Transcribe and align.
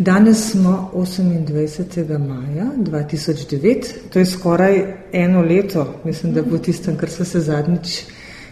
Danes 0.00 0.50
smo 0.50 0.90
28. 0.94 2.18
maja 2.18 2.66
2009, 2.76 3.84
to 4.12 4.18
je 4.18 4.26
skoraj 4.26 4.84
eno 5.12 5.42
leto, 5.42 5.94
mislim, 6.04 6.32
da 6.32 6.42
bo 6.42 6.58
tistem, 6.58 6.96
kar 6.96 7.10
so 7.10 7.24
se 7.24 7.40
zadnjič 7.40 7.98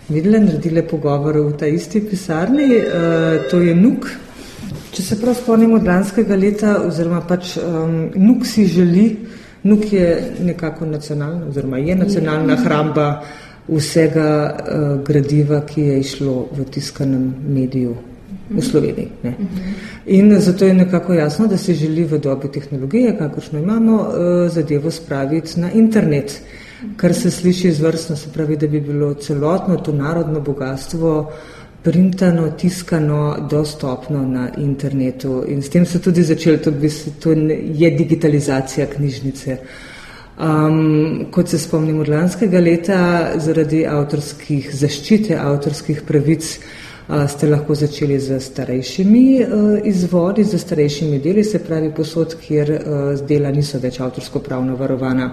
videli, 0.08 0.40
naredili 0.40 0.82
pogovore 0.82 1.40
v 1.40 1.54
ta 1.56 1.66
isti 1.66 2.02
pisarni. 2.10 2.66
E, 2.74 2.82
to 3.50 3.60
je 3.60 3.74
NUK. 3.74 4.10
Če 4.92 5.02
se 5.02 5.18
prav 5.20 5.38
spomnimo 5.40 5.78
od 5.80 5.88
lanskega 5.88 6.36
leta, 6.36 6.74
oziroma 6.84 7.22
pač 7.24 7.54
um, 7.56 7.96
NUK 8.14 8.46
si 8.46 8.66
želi, 8.66 9.06
NUK 9.62 9.92
je 9.92 10.10
nekako 10.50 10.86
nacionalna, 10.86 11.48
oziroma 11.48 11.78
je 11.78 11.96
nacionalna 11.96 12.56
hramba 12.60 13.08
vsega 13.68 14.28
uh, 14.52 14.86
gradiva, 15.04 15.64
ki 15.64 15.80
je 15.80 15.98
išlo 16.00 16.36
v 16.52 16.68
tiskanem 16.76 17.34
mediju 17.48 17.96
v 18.50 18.62
Sloveniji. 18.62 19.08
Ne. 19.22 19.34
In 20.06 20.40
zato 20.40 20.64
je 20.64 20.74
nekako 20.74 21.14
jasno, 21.14 21.46
da 21.46 21.56
se 21.56 21.74
želi 21.74 22.04
v 22.04 22.18
dobi 22.18 22.48
tehnologije, 22.48 23.16
kakršno 23.18 23.58
imamo, 23.58 24.00
eh, 24.00 24.48
zadevo 24.48 24.90
spraviti 24.90 25.60
na 25.60 25.72
internet, 25.72 26.40
kar 26.96 27.14
se 27.14 27.30
sliši 27.30 27.68
izvrstno, 27.68 28.16
se 28.16 28.32
pravi, 28.32 28.56
da 28.56 28.66
bi 28.66 28.80
bilo 28.80 29.14
celotno 29.14 29.76
to 29.76 29.92
narodno 29.92 30.40
bogatstvo 30.40 31.32
printano, 31.82 32.50
tiskano, 32.50 33.46
dostopno 33.50 34.22
na 34.26 34.48
internetu. 34.56 35.44
In 35.48 35.62
s 35.62 35.70
tem 35.70 35.86
se 35.86 36.00
tudi 36.02 36.22
začelo, 36.22 36.58
to, 36.58 36.72
to 37.20 37.32
je 37.74 37.90
digitalizacija 37.90 38.86
knjižnice. 38.86 39.56
Um, 40.38 41.26
kot 41.30 41.48
se 41.48 41.58
spomnim 41.58 42.00
od 42.00 42.08
lanskega 42.08 42.60
leta, 42.60 42.98
zaradi 43.42 43.86
avtorskih 43.86 44.68
zaščite, 44.74 45.34
avtorskih 45.34 46.02
pravic, 46.06 46.58
ste 47.08 47.48
lahko 47.48 47.74
začeli 47.74 48.20
z 48.20 48.40
starejšimi 48.40 49.24
izvodi, 49.84 50.44
z 50.44 50.58
starejšimi 50.58 51.18
deli, 51.24 51.44
se 51.44 51.58
pravi 51.58 51.92
posod, 51.96 52.36
kjer 52.40 52.72
dela 53.28 53.50
niso 53.50 53.78
več 53.80 54.00
avtorsko 54.00 54.42
pravno 54.44 54.76
varovana. 54.76 55.30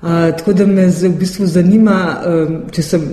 Tako 0.00 0.52
da 0.52 0.66
me 0.66 0.88
v 0.88 1.12
bistvu 1.20 1.46
zanima, 1.46 1.96
če 2.72 2.82
sem 2.82 3.06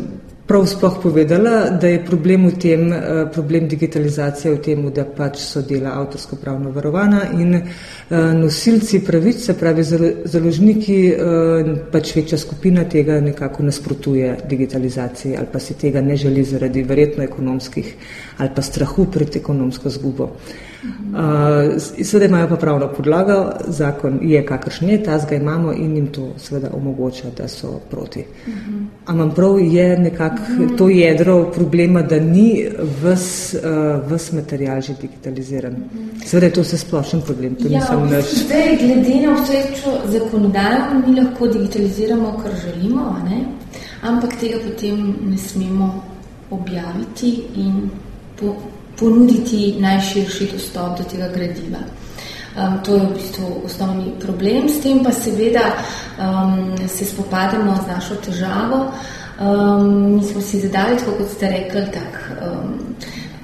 prav 0.48 0.66
sploh 0.66 1.00
povedala, 1.04 1.70
da 1.70 1.88
je 1.88 2.06
problem 2.06 2.48
v 2.48 2.52
tem, 2.60 2.94
eh, 2.94 3.26
problem 3.34 3.68
digitalizacije 3.68 4.54
v 4.54 4.62
tem, 4.64 4.92
da 4.92 5.04
pač 5.06 5.38
so 5.44 5.62
dela 5.62 5.92
avtorsko 6.00 6.36
pravno 6.36 6.72
varovana 6.72 7.22
in 7.34 7.56
eh, 7.56 7.64
nosilci 8.34 9.00
pravic, 9.06 9.44
se 9.46 9.54
pravi 9.54 9.84
založniki, 10.26 11.00
eh, 11.08 11.76
pač 11.92 12.16
večja 12.16 12.38
skupina 12.38 12.84
tega 12.84 13.20
nekako 13.22 13.64
nasprotuje 13.64 14.38
digitalizaciji 14.50 15.38
ali 15.38 15.48
pa 15.52 15.60
si 15.60 15.74
tega 15.74 16.02
ne 16.02 16.16
želi 16.16 16.44
zaradi 16.44 16.84
verjetno 16.84 17.24
ekonomskih 17.24 17.96
ali 18.38 18.50
pa 18.56 18.62
strahu 18.62 19.06
pred 19.12 19.36
ekonomsko 19.36 19.90
zgubo. 19.90 20.30
Uh, 20.84 21.82
seveda 22.04 22.26
imajo 22.26 22.48
pa 22.50 22.56
pravno 22.56 22.88
podlago, 22.98 23.52
zakon 23.68 24.20
je 24.22 24.46
kakršen 24.46 24.90
je, 24.90 25.04
ta 25.04 25.20
zga 25.20 25.36
imamo 25.36 25.74
in 25.74 25.96
jim 25.96 26.08
to 26.08 26.28
seveda 26.38 26.70
omogoča, 26.74 27.32
da 27.38 27.48
so 27.48 27.80
proti. 27.90 28.24
Ampak 29.06 29.36
prav 29.36 29.60
je 29.60 30.00
nekako 30.00 30.76
to 30.78 30.90
jedro 30.90 31.52
problema, 31.52 32.02
da 32.02 32.20
ni 32.20 32.68
ves, 33.02 33.54
uh, 33.54 34.12
ves 34.12 34.32
material 34.32 34.82
že 34.82 34.94
digitaliziran. 35.02 35.76
Seveda 36.26 36.46
je 36.46 36.54
to 36.54 36.62
vse 36.62 36.78
splošen 36.78 37.22
problem, 37.22 37.56
to 37.56 37.68
ja, 37.68 37.80
nisem 37.80 38.10
naš. 38.10 38.26
Zdaj, 38.46 38.78
glede 38.78 39.22
na 39.28 39.32
obstoječo 39.40 39.98
zakonodajo, 40.06 41.02
mi 41.08 41.22
lahko 41.22 41.48
digitaliziramo, 41.48 42.40
kar 42.44 42.52
želimo, 42.66 43.16
ne? 43.30 43.46
ampak 44.02 44.40
tega 44.40 44.58
potem 44.70 45.16
ne 45.26 45.38
smemo 45.38 46.04
objaviti 46.52 47.44
in 47.56 47.90
po, 48.40 48.56
ponuditi 49.00 49.76
najširši 49.80 50.50
dostop 50.54 50.98
do 50.98 51.04
tega 51.04 51.30
gradiva. 51.34 51.84
Um, 52.58 52.80
to 52.82 52.96
je 52.96 53.02
v 53.02 53.14
bistvu 53.14 53.48
osnovni 53.66 54.12
problem, 54.20 54.66
s 54.70 54.82
tem 54.82 55.04
pa 55.06 55.12
seveda 55.14 55.78
um, 56.18 56.74
se 56.88 57.06
spopademo 57.06 57.76
z 57.84 57.88
našo 57.88 58.16
težavo. 58.16 58.90
Um, 59.38 60.16
mi 60.18 60.24
smo 60.26 60.42
si 60.42 60.60
zadali, 60.60 60.98
tako 60.98 61.12
kot 61.22 61.30
ste 61.36 61.50
rekli, 61.50 61.84
tak, 61.94 62.18
um, 62.42 62.96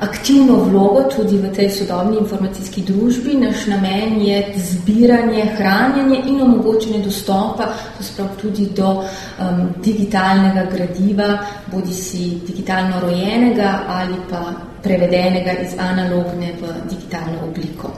aktivno 0.03 0.56
vlogo 0.68 1.03
tudi 1.16 1.38
v 1.38 1.52
tej 1.56 1.69
sodobni 1.72 2.18
informacijski 2.18 2.81
družbi. 2.81 3.38
Naš 3.40 3.66
namen 3.68 4.22
je 4.22 4.53
zbiranje, 4.58 5.46
hranjenje 5.58 6.19
in 6.28 6.41
omogočanje 6.41 7.00
dostopa 7.03 7.68
tudi 8.42 8.68
do 8.75 8.90
um, 9.00 9.69
digitalnega 9.84 10.68
gradiva, 10.72 11.38
bodi 11.72 11.94
si 11.94 12.42
digitalno 12.47 13.00
rojenega 13.00 13.80
ali 13.88 14.19
pa 14.30 14.44
prevedenega 14.84 15.52
iz 15.63 15.78
analogne 15.80 16.53
v 16.62 16.74
digitalno 16.90 17.47
obliko. 17.47 17.92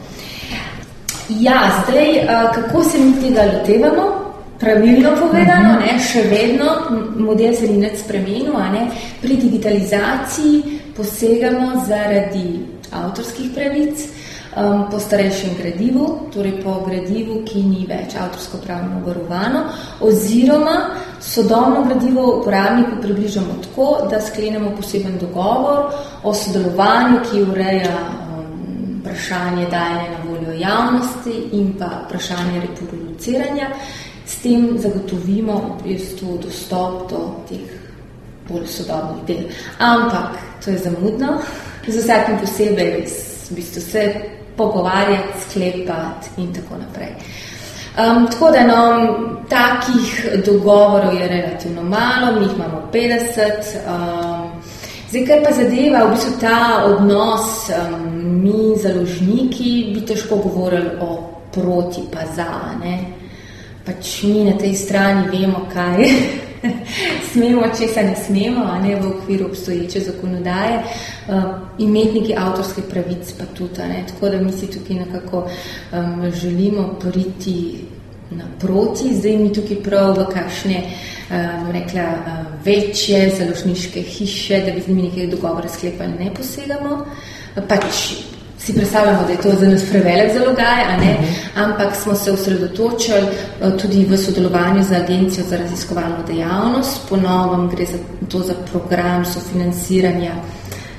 Ja, 1.30 1.84
zdaj, 1.84 2.28
kako 2.54 2.84
se 2.84 3.00
mi 3.00 3.14
tega 3.22 3.50
lotevamo? 3.54 4.26
Pravilno 4.60 5.10
povedano, 5.20 5.74
mhm. 5.74 5.80
ne, 5.84 6.00
še 6.00 6.22
vedno 6.30 6.66
model 7.18 7.56
se 7.56 7.68
ni 7.68 7.82
več 7.82 8.00
spremenil. 8.06 8.54
Pri 9.22 9.36
digitalizaciji 9.36 10.85
posegamo 10.96 11.86
zaradi 11.88 12.66
avtorskih 12.92 13.52
pravic, 13.54 14.06
um, 14.56 14.86
po 14.92 15.00
starejšem 15.00 15.56
gradivu, 15.60 16.30
torej 16.34 16.62
po 16.64 16.80
gradivu, 16.88 17.42
ki 17.46 17.64
ni 17.64 17.86
več 17.90 18.16
avtorsko 18.16 18.62
pravno 18.64 19.02
varovano, 19.06 19.66
oziroma 20.00 20.78
sodobno 21.22 21.84
gradivo 21.90 22.26
uporabniku 22.40 23.02
približamo 23.02 23.60
tako, 23.68 23.90
da 24.12 24.22
sklenemo 24.22 24.72
poseben 24.78 25.18
dogovor 25.20 25.92
o 26.24 26.34
sodelovanju, 26.34 27.22
ki 27.30 27.44
ureja 27.44 27.94
um, 28.00 29.00
vprašanje 29.02 29.68
dajanja 29.72 30.10
na 30.16 30.24
voljo 30.30 30.60
javnosti 30.60 31.36
in 31.52 31.74
pa 31.80 31.92
vprašanje 32.06 32.62
reproduciranja. 32.68 33.72
S 34.26 34.42
tem 34.42 34.72
zagotovimo 34.82 35.78
v 35.78 35.84
bistvu 35.84 36.40
dostop 36.42 37.10
do 37.12 37.20
teh 37.50 37.85
bolj 38.50 38.68
sodobnih 38.68 39.24
del. 39.28 39.44
Ampak 39.80 40.38
to 40.64 40.72
je 40.72 40.78
zamudno, 40.78 41.40
z 41.88 41.98
vsakim 42.02 42.40
posebej 42.42 43.06
v 43.50 43.56
bistvu 43.56 43.82
se 43.82 44.14
pogovarjati, 44.58 45.42
sklepati 45.50 46.30
in 46.38 46.54
tako 46.54 46.78
naprej. 46.78 47.14
Um, 47.96 48.28
tako 48.32 48.52
da 48.52 48.64
no, 48.68 49.08
takih 49.50 50.26
dogovorov 50.46 51.14
je 51.14 51.28
relativno 51.28 51.84
malo, 51.84 52.40
mi 52.40 52.46
jih 52.46 52.56
imamo 52.56 52.90
50. 52.94 53.40
Um, 53.88 54.62
zdaj, 55.10 55.26
kar 55.26 55.44
pa 55.44 55.52
zadeva 55.52 56.04
v 56.06 56.12
bistvu 56.12 56.34
ta 56.42 56.84
odnos, 56.86 57.70
um, 57.70 58.42
mi 58.44 58.76
založniki 58.82 59.92
bi 59.94 60.06
težko 60.06 60.36
govorili 60.36 60.90
o 61.02 61.30
proti 61.52 62.02
pa 62.12 62.26
za. 62.36 62.76
Ne? 62.84 63.00
Pač 63.86 64.24
mi 64.24 64.44
na 64.44 64.58
tej 64.58 64.76
strani 64.76 65.30
vemo, 65.32 65.68
kaj 65.74 66.10
smemo, 67.32 67.64
če 67.78 67.88
se 67.88 68.04
ne 68.04 68.16
smemo, 68.16 68.66
a 68.66 68.80
ne 68.82 68.96
v 68.96 69.08
okviru 69.08 69.46
obstoječe 69.46 70.00
zakonodaje, 70.00 70.82
uh, 71.28 71.44
imetniki 71.80 72.36
avtorskih 72.38 72.84
pravic 72.90 73.34
pa 73.40 73.46
tudi. 73.58 74.04
Tako 74.12 74.30
da 74.30 74.42
mi 74.42 74.52
si 74.52 74.68
tukaj 74.72 74.96
nekako 74.96 75.46
um, 75.46 76.32
želimo 76.32 76.88
priti 77.02 77.86
naproti, 78.32 79.16
zdaj 79.16 79.38
mi 79.38 79.54
tukaj 79.54 79.82
prav 79.84 80.18
v 80.18 80.28
kakšne 80.34 80.84
um, 80.86 81.72
rekla, 81.72 82.04
uh, 82.04 82.46
večje 82.66 83.30
založniške 83.38 84.02
hiše, 84.02 84.62
da 84.66 84.72
bi 84.72 84.82
z 84.82 84.88
njimi 84.88 85.10
nekaj 85.10 85.28
dogovore 85.28 85.70
sklepali, 85.70 86.18
ne 86.20 86.34
posegamo. 86.34 87.06
Pač 87.68 88.35
si 88.66 88.74
predstavljamo, 88.74 89.24
da 89.28 89.32
je 89.32 89.42
to 89.42 89.52
za 89.60 89.68
nas 89.68 89.84
prevelik 89.90 90.34
zalogaj, 90.34 90.82
ampak 91.56 91.96
smo 91.96 92.16
se 92.16 92.32
osredotočili 92.32 93.20
eh, 93.20 93.78
tudi 93.82 94.06
v 94.06 94.18
sodelovanju 94.18 94.84
z 94.84 94.92
Agencijo 94.92 95.46
za 95.50 95.58
raziskovalno 95.58 96.24
dejavnost. 96.28 97.10
Ponovno 97.10 97.68
gre 97.68 97.86
za 97.86 97.98
to 98.30 98.40
za 98.40 98.54
program 98.72 99.26
sofinanciranja 99.26 100.32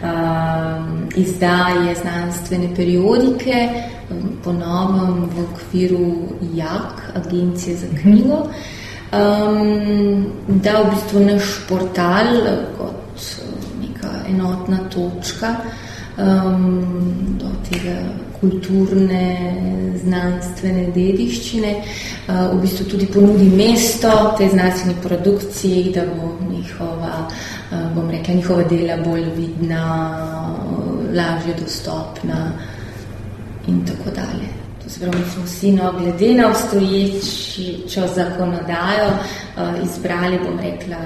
um, 0.02 1.08
izdaje 1.16 1.94
znanstvene 2.02 2.74
periodike, 2.76 3.68
um, 4.10 4.28
ponovno 4.44 5.28
v 5.36 5.44
okviru 5.44 6.14
JAK, 6.54 7.02
Agencije 7.14 7.76
za 7.76 7.86
knjigo, 8.00 8.36
um, 8.36 10.26
da 10.48 10.82
v 10.82 10.90
bistvu 10.94 11.20
naš 11.20 11.42
portal 11.68 12.26
kot 12.78 13.20
neka 13.80 14.08
enotna 14.28 14.78
točka 14.88 15.54
um, 16.18 17.38
do 17.38 17.50
tega 17.68 17.96
kulturne, 18.40 19.24
znanstvene 20.02 20.90
dediščine, 20.94 21.72
uh, 21.76 22.52
v 22.52 22.60
bistvu 22.64 22.88
tudi 22.92 23.08
ponudi 23.12 23.48
mesto 23.50 24.12
tej 24.38 24.52
znanstveni 24.54 24.96
produkciji, 25.02 25.92
da 25.94 26.06
bo 26.10 26.34
njihova, 26.50 27.26
uh, 27.26 27.88
bom 27.94 28.10
rekla, 28.10 28.34
njihova 28.34 28.68
dela 28.70 28.96
bolj 29.04 29.30
vidna, 29.36 29.84
lažje 31.16 31.54
dostopna 31.60 32.52
in 33.68 33.84
tako 33.86 34.10
dalje. 34.14 34.52
Zbrali 34.86 35.24
smo 35.32 35.44
vsi, 35.44 35.72
no, 35.72 35.92
glede 35.98 36.34
na 36.34 36.48
obstoječo 36.48 38.06
zakonodajo, 38.14 39.08
uh, 39.08 39.84
izbrali, 39.84 40.38
bom 40.44 40.58
rekla, 40.60 41.00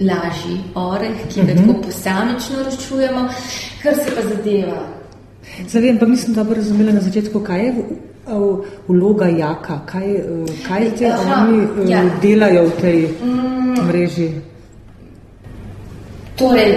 lažji 0.00 0.60
oreh, 0.74 1.16
ki 1.28 1.40
ga 1.40 1.52
uh 1.52 1.58
-huh. 1.58 1.66
tako 1.66 1.82
posamično 1.82 2.56
ročujemo, 2.64 3.28
kar 3.82 3.94
se 3.94 4.10
pa 4.16 4.22
zadeva 4.28 5.00
Zavem, 5.66 5.98
pa 5.98 6.06
nisem 6.06 6.34
dobro 6.34 6.54
razumela 6.54 6.92
na 6.92 7.00
začetku, 7.00 7.40
kaj 7.40 7.64
je 7.64 7.74
vloga 8.88 9.26
jaka, 9.26 9.80
kaj, 9.86 10.06
kaj 10.68 10.90
te 10.98 11.06
Aha, 11.06 11.46
oni 11.48 11.90
ja. 11.90 12.04
delajo 12.22 12.64
v 12.66 12.80
tej 12.80 13.08
mm. 13.22 13.86
mreži. 13.88 14.30
Torej, 16.36 16.72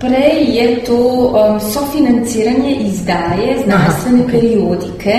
prej 0.00 0.56
je 0.56 0.66
to 0.84 0.98
um, 0.98 1.60
sofinanciranje 1.60 2.76
izdaje 2.88 3.58
znanstvene 3.64 4.18
Aha, 4.18 4.28
okay. 4.28 4.30
periodike, 4.30 5.16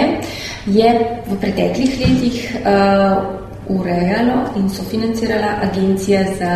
je 0.65 0.89
v 1.27 1.39
preteklih 1.41 1.99
letih 1.99 2.37
uh, 2.59 3.23
urejalo 3.69 4.37
in 4.55 4.69
sofinancirala 4.69 5.59
agencija 5.61 6.23
za 6.39 6.53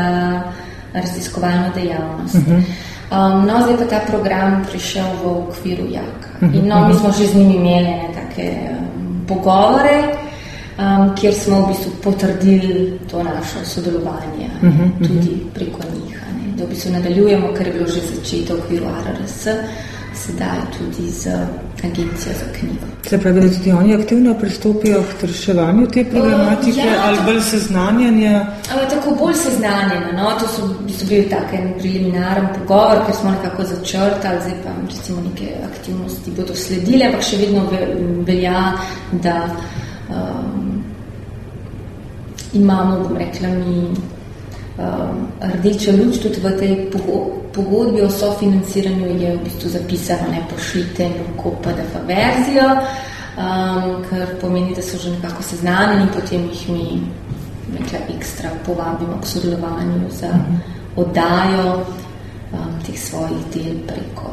raziskovalno 0.94 1.72
dejavnost. 1.76 2.36
Uh 2.36 2.42
mhm. 2.42 2.52
-huh. 2.52 2.64
Um, 3.12 3.46
no, 3.46 3.60
zdaj 3.64 3.78
pa 3.78 3.86
ta 3.92 4.00
program 4.08 4.64
prišel 4.72 5.04
v 5.24 5.28
okviru 5.28 5.84
JAK. 5.92 6.42
Mhm, 6.42 6.54
in 6.56 6.68
no, 6.68 6.88
mi 6.88 6.94
mhm. 6.94 7.00
smo 7.00 7.12
že 7.12 7.28
z 7.28 7.36
njimi 7.36 7.56
imeli 7.56 7.84
ne, 7.84 8.08
take 8.16 8.48
um, 8.72 9.26
pogovore, 9.28 10.16
um, 10.80 11.12
kjer 11.16 11.34
smo 11.34 11.62
v 11.62 11.68
bistvu 11.68 11.92
potrdili 12.04 13.00
to 13.12 13.24
naše 13.24 13.66
sodelovanje 13.66 14.48
uh 14.64 14.70
-huh, 14.70 15.08
tudi 15.08 15.44
preko 15.54 15.80
njih. 15.92 16.16
Ne, 16.38 16.58
da 16.58 16.64
v 16.64 16.70
bistvu 16.70 16.92
nadaljujemo, 16.92 17.48
kar 17.58 17.68
je 17.68 17.74
bilo 17.74 17.88
že 17.88 18.00
začeto 18.00 18.56
v 18.56 18.60
okviru 18.60 18.86
RRS 18.86 19.48
sedaj 20.26 20.60
tudi 20.78 21.10
z 21.12 21.28
agencijo 21.84 22.34
za 22.40 22.48
knjigo. 22.60 22.86
Se 23.10 23.18
pravi, 23.18 23.42
da 23.42 23.50
tudi 23.58 23.72
oni 23.72 23.96
aktivno 23.96 24.34
pristopijo 24.40 25.04
k 25.20 25.24
reševanju 25.26 25.88
te 25.88 26.04
problematike 26.06 26.80
uh, 26.80 26.86
ja, 26.86 27.02
ali 27.06 27.18
bolj 27.26 27.42
seznanjanja? 27.42 28.46
Tako 28.90 29.16
bolj 29.20 29.34
seznanjena. 29.34 30.12
No? 30.16 30.30
To 30.40 30.48
so, 30.48 30.68
so 31.00 31.06
bili 31.10 31.30
tako 31.30 31.56
en 31.56 31.74
preliminaren 31.80 32.48
pogovor, 32.60 33.06
ker 33.06 33.16
smo 33.16 33.32
nekako 33.32 33.64
začrtali, 33.64 34.42
zdaj 34.42 34.58
pa 34.64 34.70
recimo 34.88 35.22
neke 35.22 35.54
aktivnosti 35.72 36.32
bodo 36.38 36.56
sledile, 36.56 37.06
ampak 37.06 37.24
še 37.24 37.38
vedno 37.38 37.66
velja, 38.28 38.64
da 39.12 39.36
um, 40.10 40.84
imamo, 42.54 43.00
bom 43.00 43.18
rekla, 43.18 43.50
mi 43.50 43.88
um, 44.78 45.28
rdeča 45.42 45.92
luč 45.98 46.22
tudi 46.22 46.44
v 46.44 46.58
tej 46.60 46.76
pogodbi 47.54 48.02
o 48.02 48.10
sofinanciranju 48.10 49.08
je 49.22 49.36
v 49.36 49.44
bistvu 49.44 49.70
zapisano, 49.70 50.32
ne 50.32 50.44
pošljite 50.56 51.10
lahko 51.10 51.52
PDF 51.62 51.96
verzijo, 52.08 52.70
um, 52.72 54.04
kar 54.10 54.28
pomeni, 54.42 54.76
da 54.76 54.82
so 54.82 54.98
že 54.98 55.12
nekako 55.12 55.44
seznanjeni 55.44 56.08
potem 56.14 56.50
jih 56.50 56.70
mi 56.70 57.02
nekaj 57.80 58.16
ekstra 58.16 58.50
povabimo 58.66 59.20
k 59.22 59.26
sodelovanju 59.26 60.10
za 60.10 60.32
oddajo 60.96 61.76
um, 61.76 62.74
teh 62.86 63.00
svojih 63.00 63.44
del 63.54 63.76
preko 63.88 64.32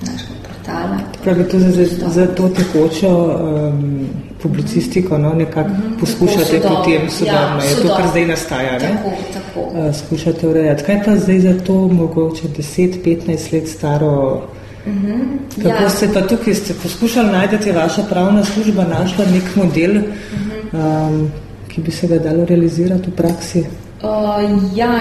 našega 0.00 0.34
portala. 0.42 0.98
Pravi, 1.22 1.48
to 1.48 1.58
za, 1.58 1.84
za 2.10 2.26
to 2.26 2.48
tekočo 2.48 3.08
um, 3.08 4.06
publicistiko, 4.42 5.18
no, 5.18 5.34
nekako 5.34 5.68
mm 5.68 5.74
-hmm, 5.74 6.00
poskušate 6.00 6.60
potem 6.60 7.10
sodobno, 7.10 7.58
ja, 7.62 7.64
je 7.64 7.76
to, 7.82 7.94
kar 7.96 8.08
zdaj 8.08 8.26
nastaja, 8.26 8.72
ne? 8.72 8.78
Tako, 8.78 9.10
tako. 9.32 9.41
Uh, 9.56 9.94
skušate 9.96 10.48
urejati. 10.48 10.84
Kaj 10.84 11.04
pa 11.04 11.16
zdaj 11.16 11.40
za 11.40 11.54
to 11.66 11.74
mogoče 11.88 12.48
10-15 12.48 13.52
let 13.52 13.68
staro 13.68 14.42
Mm 14.86 14.92
-hmm, 14.92 15.62
Kako 15.62 15.82
ja. 15.82 15.90
ste 15.90 16.08
pa 16.14 16.20
tukaj, 16.20 16.54
ste 16.54 16.74
poskušali 16.82 17.28
najti, 17.32 17.68
je 17.68 17.72
vaša 17.72 18.02
pravna 18.02 18.44
služba 18.44 18.84
našla 18.84 19.24
nek 19.24 19.56
model, 19.56 19.94
mm 19.94 20.04
-hmm. 20.72 21.08
um, 21.08 21.30
ki 21.68 21.80
bi 21.80 21.90
se 21.90 22.06
ga 22.06 22.18
dalo 22.18 22.44
realizirati 22.44 23.10
v 23.10 23.14
praksi? 23.14 23.64
Uh, 24.02 24.76
ja, 24.76 25.00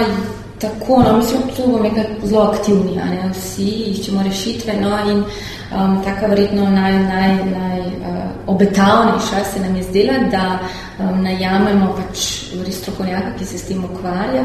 tako, 0.62 1.04
no, 1.04 1.18
mislim, 1.18 1.42
da 1.48 1.54
smo 1.56 1.80
zelo 2.28 2.44
aktivni, 2.44 2.96
ne, 2.96 3.30
vsi 3.34 3.64
iščemo 3.64 4.24
rešitve. 4.24 4.74
No, 4.82 4.98
in 5.12 5.18
um, 5.18 6.04
tako 6.04 6.28
verjetno 6.30 6.70
najobetavnejša 6.70 9.36
naj, 9.36 9.42
naj, 9.42 9.42
uh, 9.42 9.48
se 9.54 9.60
nam 9.60 9.76
je 9.76 9.84
zdela, 9.84 10.14
da 10.32 10.60
um, 11.00 11.24
najamemo 11.24 11.96
pač 11.98 12.18
res 12.66 12.78
strokovnjaka, 12.82 13.32
ki 13.40 13.46
se 13.46 13.58
s 13.58 13.64
tem 13.70 13.86
ukvarja, 13.86 14.44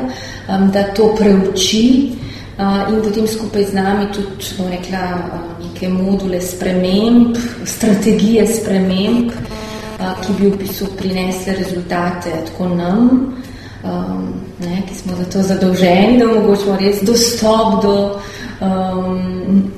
um, 0.49 0.71
da 0.73 0.83
to 0.95 1.15
preuči. 1.19 2.13
Uh, 2.57 2.89
in 2.89 3.03
potem 3.05 3.27
skupaj 3.29 3.69
z 3.69 3.77
nami 3.77 4.09
tudi 4.17 4.49
rekla, 4.71 5.03
uh, 5.13 5.21
neke 5.61 5.93
module 5.93 6.41
sprememb, 6.41 7.37
strategije 7.69 8.49
sprememb, 8.49 9.29
uh, 9.29 10.17
ki 10.23 10.31
bi 10.39 10.49
v 10.49 10.57
bistvu 10.63 10.87
prinesle 10.97 11.53
rezultate 11.59 12.31
tako 12.49 12.65
nam, 12.73 13.37
um, 13.85 14.35
ne, 14.61 14.83
ki 14.89 14.95
smo 14.95 15.17
za 15.17 15.25
to 15.25 15.43
zadolženi, 15.43 16.19
da 16.19 16.31
omogočimo 16.31 16.77
res 16.77 17.03
dostop 17.03 17.83
do 17.83 18.21
um, 18.61 19.71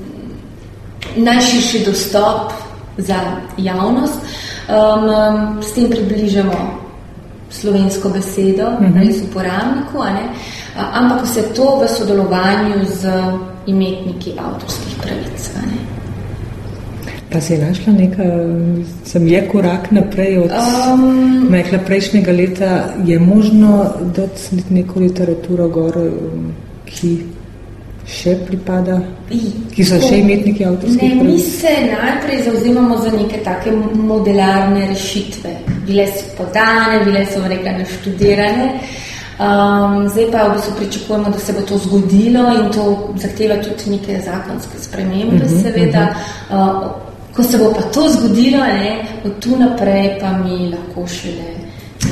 najširši 1.15 1.85
dostop 1.85 2.53
za 2.97 3.19
javnost. 3.57 4.19
Um, 4.69 5.61
s 5.61 5.73
tem 5.73 5.89
približamo 5.89 6.53
slovensko 7.49 8.09
besedo, 8.09 8.67
uh 8.67 8.81
mhm. 8.81 8.93
-huh. 8.93 9.07
res 9.07 9.21
uporabniku, 9.23 10.03
ampak 10.93 11.23
vse 11.23 11.41
to 11.55 11.79
v 11.81 11.87
sodelovanju 11.87 12.85
z 12.85 13.09
imetniki 13.65 14.33
avtorskih 14.37 14.95
pravic. 15.01 15.49
Pa 17.29 17.37
je 17.37 17.57
našla 17.57 17.93
neka, 17.93 18.23
sem 19.05 19.27
je 19.27 19.47
korak 19.51 19.91
naprej 19.91 20.37
od 20.37 20.51
um, 20.51 21.49
mehla 21.49 21.77
prejšnjega 21.85 22.31
leta, 22.31 22.93
je 23.05 23.19
možno 23.19 23.85
dati 24.15 24.63
neko 24.69 24.99
literaturo 24.99 25.67
gor, 25.69 25.97
ki 26.85 27.11
še 28.09 28.33
pripada, 28.47 28.97
ki 29.29 29.85
so 29.85 29.99
še 30.01 30.23
imetniki 30.23 30.65
avtorskih 30.65 31.19
pravic? 31.19 31.27
Mi 31.27 31.37
se 31.39 31.73
najprej 31.91 32.41
zauzemamo 32.47 32.97
za 33.03 33.11
neke 33.13 33.43
take 33.45 33.73
modelarne 33.93 34.87
rešitve. 34.89 35.53
Bile 35.85 36.07
so 36.09 36.31
podane, 36.37 37.03
bile 37.05 37.27
so 37.29 37.43
rekla 37.45 37.75
naštudirane. 37.77 38.71
Um, 39.39 40.09
zdaj 40.09 40.25
pa 40.33 40.47
v 40.47 40.55
bistvu 40.57 40.73
pričakujemo, 40.79 41.29
da 41.31 41.39
se 41.39 41.53
bo 41.53 41.61
to 41.61 41.77
zgodilo 41.77 42.41
in 42.57 42.73
to 42.73 43.13
zahteva 43.21 43.55
tudi 43.63 43.93
neke 43.93 44.17
zakonske 44.25 44.81
spremembe, 44.81 45.35
uh 45.35 45.43
mhm, 45.45 45.53
-huh, 45.53 45.61
seveda. 45.63 46.03
Uh 46.49 46.57
-huh. 46.57 46.87
uh, 46.87 47.08
Ko 47.39 47.43
se 47.43 47.57
bo 47.57 47.71
pa 47.71 47.81
to 47.81 48.09
zgodilo, 48.09 48.57
ne, 48.57 48.99
od 49.25 49.39
tu 49.39 49.55
naprej 49.55 50.17
pa 50.19 50.31
mi 50.37 50.67
lahko 50.67 51.07
šele. 51.07 51.53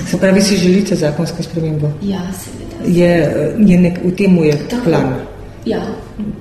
Se 0.08 0.18
pravi, 0.18 0.42
si 0.42 0.56
želite 0.58 0.96
zakonsko 0.96 1.44
spremembo? 1.44 1.88
Ja, 2.02 2.22
seveda. 2.32 3.00
Je, 3.00 3.10
je 3.58 3.78
nek, 3.78 4.00
v 4.04 4.12
tem 4.16 4.38
je 4.38 4.54
Tako, 4.70 4.84
plan? 4.84 5.14
Ja. 5.66 5.82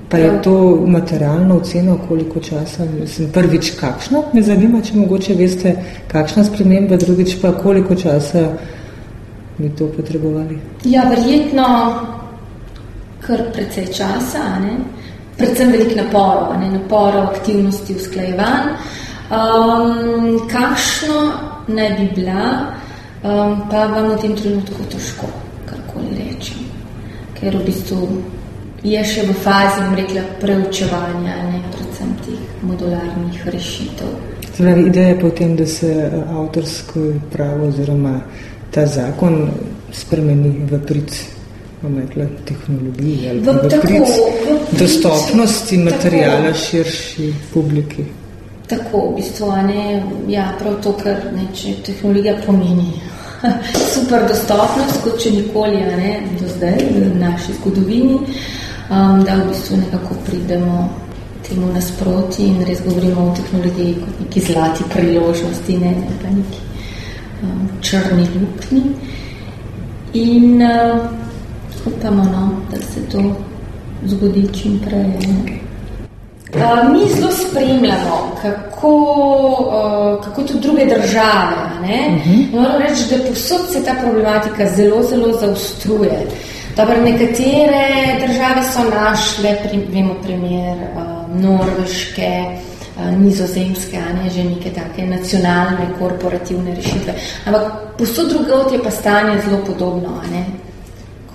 Pa 0.09 0.17
je 0.17 0.41
to 0.41 0.85
materialno 0.87 1.57
oceno, 1.57 1.97
koliko 2.07 2.39
časa? 2.39 2.85
Mislim, 2.99 3.31
prvič, 3.31 3.73
kakšno? 3.79 4.23
Me 4.33 4.41
zanima, 4.41 4.81
če 4.81 4.95
mogoče 4.95 5.35
veste, 5.35 5.75
kakšna 6.07 6.47
sprememba, 6.47 6.95
drugič 6.95 7.41
pa 7.41 7.51
koliko 7.59 7.95
časa 7.95 8.47
bi 9.57 9.69
to 9.75 9.91
potrebovali? 9.97 10.59
Ja, 10.85 11.09
verjetno 11.11 11.67
kar 13.19 13.51
precej 13.51 13.91
časa, 13.91 14.59
ne? 14.63 14.79
Predvsem 15.37 15.71
velik 15.71 15.95
naporov, 15.95 16.57
ne 16.59 16.71
naporov, 16.71 17.31
aktivnosti, 17.35 17.95
usklajevanj. 17.95 18.71
Um, 19.27 20.47
kakšno 20.47 21.19
naj 21.67 21.89
bi 21.99 22.07
bila, 22.15 22.71
um, 23.23 23.67
pa 23.69 23.87
vam 23.91 24.15
v 24.15 24.21
tem 24.21 24.35
trenutku 24.35 24.87
težko 24.91 25.27
karkoli 25.67 26.15
rečem, 26.15 26.63
ker 27.35 27.57
v 27.59 27.65
bistvu 27.67 28.23
je 28.87 29.03
še 29.03 29.27
v 29.27 29.35
fazi, 29.43 29.83
bom 29.83 29.95
rekla, 29.99 30.23
preučevanja, 30.39 31.35
ne 31.51 31.61
predvsem 31.75 32.11
teh 32.23 32.63
modularnih 32.63 33.47
rešitev. 33.51 34.11
Zdaj, 34.57 34.79
ideja 34.89 35.07
je 35.07 35.19
potem, 35.21 35.55
da 35.55 35.67
se 35.67 35.91
eh, 35.91 36.21
avtorsko 36.33 36.99
pravo 37.31 37.67
oziroma 37.67 38.21
ta 38.71 38.87
zakon 38.87 39.49
spremeni 39.91 40.65
v 40.71 40.79
prid 40.87 41.36
rekla, 41.83 42.25
tehnologiji 42.45 43.29
ali 43.29 43.39
v, 43.39 43.69
tako, 43.69 43.87
v 44.71 44.79
dostopnosti 44.79 45.77
materijala 45.77 46.53
širši 46.53 47.33
publiki. 47.53 48.05
Tako, 48.67 49.11
v 49.11 49.15
bistvu, 49.15 49.51
ne, 49.67 50.03
ja, 50.27 50.51
prav 50.59 50.81
to, 50.83 50.93
kar 51.03 51.29
neče, 51.35 51.75
tehnologija 51.85 52.35
pomeni. 52.45 52.91
Super 53.93 54.25
dostopnost, 54.27 55.03
kot 55.03 55.19
če 55.21 55.31
nikoli, 55.37 55.77
ne, 55.77 56.15
do 56.41 56.49
zdaj, 56.49 56.81
v 56.91 57.11
naši 57.19 57.53
zgodovini, 57.61 58.17
um, 58.89 59.21
da 59.23 59.37
v 59.37 59.51
bistvu 59.51 59.77
nekako 59.77 60.17
pridemo 60.25 60.89
temu 61.47 61.69
nasproti 61.71 62.49
in 62.49 62.65
res 62.67 62.81
govorimo 62.83 63.29
o 63.29 63.35
tehnologiji 63.37 63.93
kot 64.01 64.25
neki 64.25 64.43
zlati 64.49 64.89
priložnosti, 64.91 65.77
ne, 65.77 65.93
ne 66.01 66.17
pa 66.23 66.33
neki 66.33 66.65
um, 67.45 67.69
črni 67.81 68.27
lukni. 68.33 68.83
In 70.17 70.65
uh, 70.65 71.26
upamo, 71.87 72.23
no, 72.23 72.51
da 72.71 72.77
se 72.77 73.09
to 73.11 73.35
zgodi 74.05 74.49
čim 74.61 74.79
prej. 74.85 75.57
Uh, 76.55 76.91
mi 76.91 77.13
zelo 77.15 77.31
spremljamo, 77.31 78.35
kako, 78.41 78.89
uh, 78.89 80.25
kako 80.25 80.43
tudi 80.43 80.59
druge 80.59 80.85
države. 80.85 81.55
Uh 81.73 81.85
mhm. 81.85 81.91
-huh. 81.91 82.53
Moram 82.53 82.81
reči, 82.81 83.03
da 83.09 83.29
posod 83.29 83.61
se 83.71 83.83
ta 83.85 83.93
problematika 84.01 84.65
zelo, 84.75 85.03
zelo 85.03 85.39
zaostruje. 85.39 86.27
Dobro, 86.75 86.95
nekatere 87.01 87.85
države 88.27 88.61
so 88.73 88.83
našle, 88.95 89.57
pri, 89.63 89.87
vemo, 89.93 90.13
primer 90.23 90.77
uh, 90.77 91.41
Norveške, 91.41 92.45
nizozemske, 93.17 93.97
a 93.97 94.23
ne 94.23 94.29
že 94.29 94.43
neke 94.43 94.69
take 94.69 95.05
nacionalne, 95.05 95.87
korporativne 95.99 96.75
rešitve. 96.75 97.13
Ampak 97.45 97.61
posod 97.97 98.29
drugot 98.29 98.71
je 98.73 98.83
pa 98.83 98.91
stanje 98.91 99.41
zelo 99.45 99.57
podobno, 99.65 100.09
a 100.23 100.27
ne, 100.31 100.45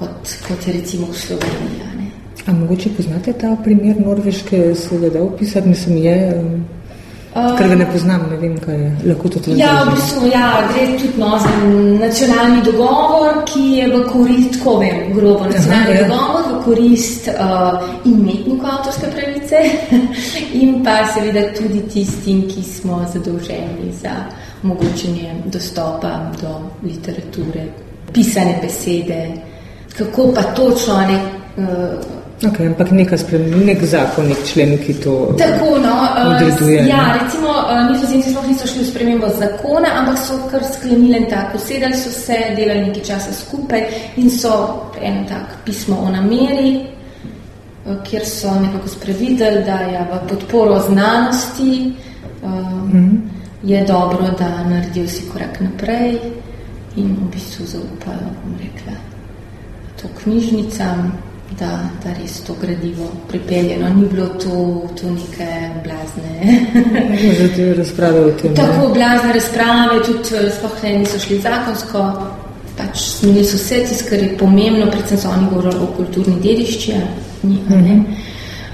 kot, 0.02 0.36
kot 0.48 0.66
je 0.66 0.72
recimo 0.80 1.06
v 1.06 1.16
Sloveniji, 1.16 1.80
ne. 1.96 2.10
A 2.46 2.52
mogoče 2.52 2.90
poznate 2.96 3.32
ta 3.32 3.56
primer 3.64 4.00
Norveške, 4.00 4.74
se 4.74 4.98
ga 4.98 5.08
da 5.08 5.22
opisati, 5.22 5.68
mislim, 5.68 5.96
je... 5.96 6.18
Uh, 7.34 7.58
Ker 7.58 7.68
ga 7.68 7.76
ne 7.80 7.86
poznam, 7.88 8.26
ne 8.30 8.36
vem, 8.36 8.58
kaj 8.60 8.74
je. 8.76 8.88
Lahko 9.08 9.28
to 9.28 9.40
tudi 9.40 9.60
Ja, 9.60 9.84
v 9.86 9.94
bistvu, 9.94 10.26
ja, 10.28 10.48
gre 10.68 10.82
tudi 11.00 11.20
no, 11.20 11.30
za 11.40 11.52
nacionalni 12.02 12.60
dogovor, 12.66 13.38
ki 13.48 13.62
je 13.78 13.86
v 13.88 14.00
korist, 14.10 14.58
ko 14.64 14.74
vem, 14.82 15.14
grobo 15.14 15.46
nacionalni 15.48 15.94
Aha, 15.94 16.00
ja. 16.00 16.08
dogovor, 16.10 16.50
v 16.50 16.58
korist 16.66 17.30
uh, 17.32 17.78
imetniku 18.04 18.68
avtorske 18.68 19.08
pravice 19.14 19.62
in 20.60 20.82
pa 20.84 20.98
seveda 21.14 21.46
tudi 21.56 21.80
tistim, 21.94 22.44
ki 22.50 22.66
smo 22.68 23.00
zadolženi 23.14 23.94
za 24.02 24.12
omogočenje 24.64 25.32
dostopa 25.48 26.12
do 26.42 26.52
literature, 26.84 27.64
pisane 28.12 28.58
besede, 28.60 29.22
kako 29.98 30.32
pa 30.34 30.42
točno 30.42 31.00
ne. 31.00 31.18
Uh, 31.56 32.22
Okay, 32.42 32.66
ampak 32.66 32.90
neka 32.90 33.14
sprememba, 33.14 33.62
nek 33.62 33.84
zakonnik, 33.86 34.40
člen, 34.42 34.74
ki 34.82 34.98
to 34.98 35.30
Tako, 35.38 35.78
no, 35.78 35.94
odreduje. 36.26 36.82
Uh, 36.82 36.88
ja, 36.90 37.14
recimo, 37.22 37.54
uh, 37.54 37.86
nizozemci 37.86 38.34
sploh 38.34 38.46
niso 38.50 38.66
šli 38.66 38.82
v 38.82 38.88
spremembo 38.90 39.28
zakona, 39.38 39.92
ampak 40.02 40.18
so 40.18 40.34
kar 40.50 40.64
sklenili 40.66 41.22
en 41.22 41.28
tak, 41.30 41.54
usedali 41.54 41.94
so 41.94 42.10
se, 42.10 42.34
delali 42.58 42.88
nekaj 42.88 43.04
časa 43.14 43.30
skupaj 43.30 43.86
in 44.18 44.26
so 44.26 44.50
en 44.98 45.22
tak 45.30 45.62
pismo 45.62 46.02
o 46.02 46.10
nameri, 46.10 46.82
uh, 46.82 48.02
kjer 48.02 48.26
so 48.26 48.50
nekako 48.58 48.90
sprevideli, 48.90 49.62
da 49.62 49.78
je 49.86 50.02
v 50.02 50.20
podporo 50.26 50.82
znanosti 50.82 51.94
uh, 52.42 52.50
mm 52.50 52.90
-hmm. 52.90 53.10
je 53.62 53.84
dobro, 53.86 54.34
da 54.38 54.66
naredijo 54.66 55.06
si 55.08 55.30
korak 55.30 55.60
naprej 55.60 56.18
in 56.96 57.14
v 57.22 57.30
bistvu 57.30 57.66
zaupajo, 57.66 58.34
bom 58.42 58.58
rekla, 58.58 58.98
to 60.02 60.08
knjižnicam 60.22 61.12
da, 61.58 61.78
da 62.04 62.12
res 62.20 62.40
to 62.40 62.54
gradivo 62.60 63.10
pripeljeno. 63.28 63.88
Ni 63.88 64.06
bilo 64.08 64.26
to, 64.26 64.82
to 65.00 65.10
neke 65.10 65.48
blazne. 65.84 66.58
Zato 67.40 67.74
razprave 67.78 68.20
o 68.20 68.30
tem. 68.30 68.54
Tako 68.56 68.88
blazne 68.94 69.32
razprave, 69.32 70.02
tudi 70.06 70.36
eh, 70.36 70.50
sploh 70.58 70.82
ne 70.82 70.98
niso 70.98 71.18
šli 71.18 71.40
zakonsko. 71.40 72.06
Pač 72.76 73.00
smeli 73.18 73.44
so 73.44 73.58
vse 73.60 73.82
tisto, 73.88 74.08
kar 74.10 74.18
je 74.18 74.36
pomembno, 74.38 74.88
predvsem 74.90 75.18
so 75.18 75.30
oni 75.30 75.48
govorili 75.50 75.82
o 75.84 75.90
kulturni 75.96 76.36
dediščini. 76.42 77.04
Mm 77.42 77.58
-hmm. 77.68 78.04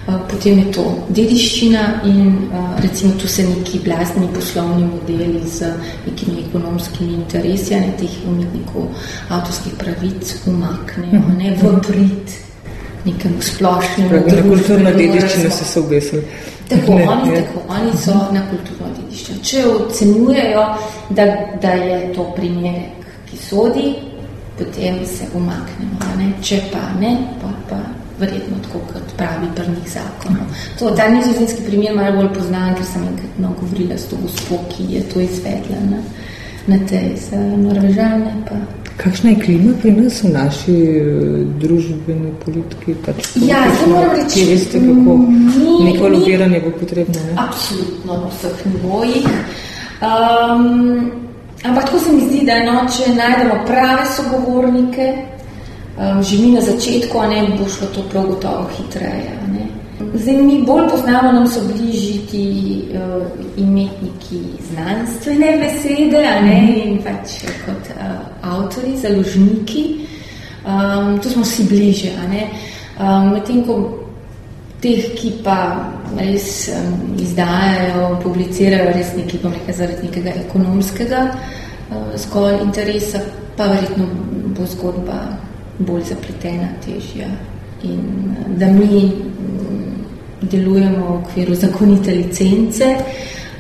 Potem 0.09 0.59
je 0.59 0.73
to 0.73 0.83
dediščina 1.13 2.01
in 2.09 2.49
eh, 2.49 2.81
recimo 2.81 3.13
tu 3.21 3.29
se 3.29 3.45
neki 3.45 3.81
blazni 3.85 4.29
poslovni 4.35 4.87
modeli 4.87 5.43
z 5.45 5.69
nekimi 6.07 6.45
ekonomskimi 6.49 7.13
interesi, 7.13 7.77
ne 7.77 7.93
teh 8.01 8.15
umetnikov 8.25 8.89
avtorskih 9.29 9.75
pravic 9.77 10.33
umaknejo, 10.47 11.21
ne 11.37 11.53
v 11.61 11.75
prid 11.85 12.37
nekem 13.05 13.37
splošnem 13.41 14.07
okolju. 14.07 14.37
Na 14.37 14.49
kulturno 14.49 14.95
dediščino 14.97 15.51
so 15.51 15.65
se 15.65 15.81
obesili. 15.81 16.25
Tako, 16.69 16.95
ne, 16.95 17.09
oni, 17.09 17.37
tako, 17.37 17.67
oni 17.69 17.93
so 18.01 18.17
na 18.33 18.47
kulturno 18.49 18.89
dediščino. 18.97 19.39
Če 19.45 19.67
ocenjujejo, 19.75 20.65
da, 21.11 21.29
da 21.63 21.77
je 21.85 22.01
to 22.17 22.31
primerek, 22.37 23.13
ki 23.29 23.45
sodi, 23.45 23.93
potem 24.57 25.05
se 25.07 25.29
umaknemo. 25.37 26.13
Ne? 26.17 26.33
Če 26.41 26.65
pa 26.73 26.89
ne, 26.97 27.13
pa, 27.43 27.53
pa 27.69 27.85
verjetno 28.21 28.57
tako, 28.63 28.81
kot 28.93 29.13
pravi 29.17 29.49
prvnih 29.57 29.91
zakonov. 29.93 30.47
To, 30.79 30.91
ta 30.91 31.09
nizozemski 31.09 31.63
primer 31.67 31.95
malo 31.97 32.17
bolj 32.17 32.33
poznan, 32.35 32.75
ker 32.75 32.87
sem 32.87 33.05
enkrat 33.13 33.39
no, 33.39 33.53
govorila 33.61 33.99
s 33.99 34.11
to 34.11 34.17
gospo, 34.23 34.59
ki 34.73 34.89
je 34.95 35.03
to 35.13 35.21
izvedla 35.21 35.79
na, 35.91 36.03
na 36.67 36.79
tej 36.87 37.15
za 37.31 37.39
Norvežane. 37.39 38.35
Pa. 38.49 38.59
Kakšna 38.99 39.31
je 39.31 39.41
klima 39.45 39.73
pri 39.83 39.93
nas 39.95 40.23
v 40.23 40.33
naši 40.35 40.75
uh, 40.75 41.47
družbeni 41.63 42.33
politiki? 42.45 42.97
Pač 43.07 43.31
ja, 43.47 43.63
zelo 43.79 43.95
moram 43.95 44.17
reči, 44.19 44.45
veste, 44.51 44.83
kako 44.83 45.17
ni, 45.23 45.77
neko 45.87 46.09
lobiranje 46.17 46.61
bo 46.67 46.75
potrebno. 46.81 47.15
Ne? 47.15 47.39
Absolutno, 47.39 48.19
na 48.25 48.33
vseh 48.35 48.67
nivojih. 48.67 49.29
Um, 50.03 51.11
ampak 51.63 51.85
tako 51.85 51.99
se 51.99 52.13
mi 52.13 52.27
zdi, 52.27 52.43
da 52.47 52.59
no, 52.67 52.83
če 52.91 53.15
najdemo 53.15 53.63
prave 53.67 54.07
sogovornike, 54.17 55.07
um, 55.99 56.23
že 56.23 56.39
mi 56.39 56.55
na 56.55 56.63
začetku, 56.63 57.19
a 57.19 57.27
ne 57.27 57.43
bo 57.59 57.69
šlo 57.69 57.87
to 57.95 58.03
prav 58.11 58.27
gotovo 58.27 58.71
hitreje. 58.79 59.39
Zdaj, 60.15 60.35
mi 60.35 60.63
bolj 60.63 60.89
poznamo, 60.91 61.33
nam 61.33 61.47
so 61.47 61.61
bližji 61.67 62.19
ti 62.31 62.45
uh, 62.95 63.27
imetniki 63.57 64.41
znanstvene 64.71 65.59
besede, 65.59 66.23
ne 66.43 66.59
in 66.85 67.01
pač 67.03 67.43
kot 67.67 67.91
uh, 67.97 68.15
avtori, 68.43 68.95
založniki. 68.97 70.07
Um, 70.63 71.19
tu 71.19 71.31
smo 71.31 71.45
si 71.45 71.67
bliže, 71.67 72.13
a 72.15 72.29
ne. 72.31 72.47
Um, 73.01 73.33
Medtem 73.35 73.65
ko 73.67 73.79
teh, 74.81 75.11
ki 75.19 75.33
pa 75.43 75.59
res 76.15 76.71
um, 76.71 77.19
izdajajo, 77.19 78.21
publicirajo 78.23 78.95
res 78.95 79.13
neki, 79.19 79.43
bom 79.43 79.53
rekel, 79.53 79.75
zaradi 79.75 80.07
nekega 80.07 80.39
ekonomskega 80.47 81.27
uh, 81.27 82.15
zgolj 82.15 82.63
interesa, 82.63 83.23
pa 83.59 83.67
verjetno 83.67 84.07
bo 84.55 84.67
zgodba 84.67 85.19
bolj 85.79 86.03
zapletena, 86.11 86.69
težja. 86.85 87.29
In 87.83 88.35
da 88.59 88.67
mi 88.67 89.13
delujemo 90.41 91.07
v 91.07 91.17
okviru 91.19 91.55
zakonite 91.55 92.15
licence, 92.15 92.85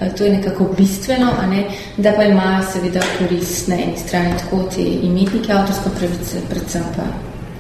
eh, 0.00 0.12
to 0.16 0.24
je 0.24 0.32
nekako 0.32 0.64
bistveno, 0.76 1.32
ne? 1.50 1.64
da 1.96 2.12
pa 2.12 2.24
imajo 2.24 2.64
seveda 2.72 3.00
korist 3.18 3.68
na 3.68 3.74
eni 3.74 3.96
strani 3.96 4.34
tako 4.38 4.62
te 4.74 4.82
imetnike 4.82 5.52
avtorske 5.52 5.90
pravice, 5.98 6.42
predvsem 6.50 6.82
pa 6.96 7.02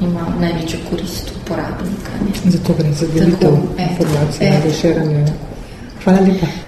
ima 0.00 0.26
največjo 0.40 0.78
korist 0.90 1.30
uporabnika. 1.42 2.10
Zato 2.44 2.74
gre 2.78 2.92
za 2.92 3.06
delitev 3.14 3.54
informacij 3.78 4.46
in 4.46 4.62
reširanje. 4.64 5.26
Hvala 6.04 6.20
lepa. 6.20 6.67